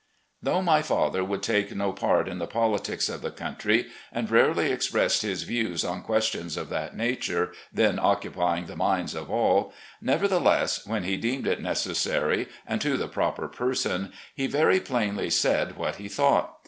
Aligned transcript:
Though 0.41 0.63
my 0.63 0.81
father 0.81 1.23
would 1.23 1.43
take 1.43 1.75
no 1.75 1.91
part 1.91 2.27
in 2.27 2.39
the 2.39 2.47
politics 2.47 3.07
of 3.07 3.21
the 3.21 3.29
country, 3.29 3.85
and 4.11 4.31
rarely 4.31 4.71
expressed 4.71 5.21
his 5.21 5.43
views 5.43 5.85
on 5.85 6.01
ques 6.01 6.25
tions 6.25 6.57
of 6.57 6.69
that 6.69 6.97
nature 6.97 7.53
then 7.71 7.99
occupying 7.99 8.65
the 8.65 8.75
minds 8.75 9.13
of 9.13 9.29
all, 9.29 9.75
nevertheless, 10.01 10.87
when 10.87 11.03
he 11.03 11.17
deemed 11.17 11.45
it 11.45 11.61
necessary, 11.61 12.47
and 12.65 12.81
to 12.81 12.97
the 12.97 13.07
proper 13.07 13.47
person, 13.47 14.11
he 14.33 14.47
very 14.47 14.79
plainly 14.79 15.29
said 15.29 15.77
what 15.77 15.97
he 15.97 16.07
thought. 16.09 16.57